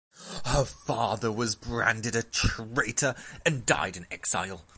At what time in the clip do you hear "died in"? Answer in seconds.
3.67-4.07